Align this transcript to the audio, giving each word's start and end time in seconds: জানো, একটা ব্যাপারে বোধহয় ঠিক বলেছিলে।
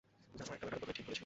জানো, 0.37 0.51
একটা 0.55 0.65
ব্যাপারে 0.65 0.79
বোধহয় 0.81 0.95
ঠিক 0.97 1.05
বলেছিলে। 1.07 1.19